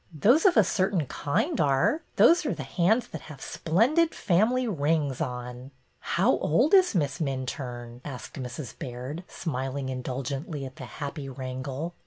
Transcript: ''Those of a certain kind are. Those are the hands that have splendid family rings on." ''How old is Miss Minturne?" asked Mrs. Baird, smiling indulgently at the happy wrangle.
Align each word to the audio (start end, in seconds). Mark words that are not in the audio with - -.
''Those 0.27 0.47
of 0.47 0.57
a 0.57 0.63
certain 0.63 1.05
kind 1.05 1.61
are. 1.61 2.01
Those 2.15 2.43
are 2.47 2.55
the 2.55 2.63
hands 2.63 3.09
that 3.09 3.21
have 3.29 3.39
splendid 3.39 4.15
family 4.15 4.67
rings 4.67 5.21
on." 5.21 5.69
''How 6.15 6.39
old 6.41 6.73
is 6.73 6.95
Miss 6.95 7.19
Minturne?" 7.19 8.01
asked 8.03 8.41
Mrs. 8.41 8.73
Baird, 8.79 9.23
smiling 9.27 9.89
indulgently 9.89 10.65
at 10.65 10.77
the 10.77 10.85
happy 10.85 11.29
wrangle. 11.29 11.93